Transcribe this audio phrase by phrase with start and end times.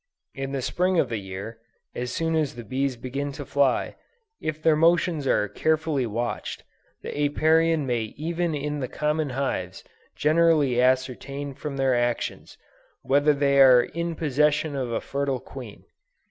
[0.33, 1.59] In the Spring of the year,
[1.93, 3.97] as soon as the bees begin to fly,
[4.41, 6.63] if their motions are carefully watched,
[7.03, 9.83] the Apiarian may even in the common hives,
[10.15, 12.57] generally ascertain from their actions,
[13.03, 15.83] whether they are in possession of a fertile queen.